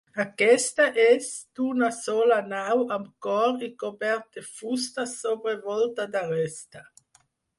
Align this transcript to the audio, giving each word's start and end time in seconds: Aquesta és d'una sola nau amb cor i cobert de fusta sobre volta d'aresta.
Aquesta 0.21 0.85
és 1.01 1.25
d'una 1.59 1.89
sola 1.97 2.37
nau 2.53 2.81
amb 2.95 3.11
cor 3.27 3.61
i 3.69 3.69
cobert 3.85 4.25
de 4.39 4.45
fusta 4.49 5.07
sobre 5.13 5.57
volta 5.69 6.09
d'aresta. 6.17 6.85